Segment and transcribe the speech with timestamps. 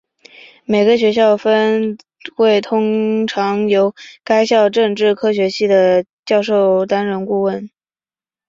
[0.65, 1.95] 每个学校的分
[2.35, 3.93] 会通常由
[4.23, 7.69] 该校政治科学系的教授担任顾问。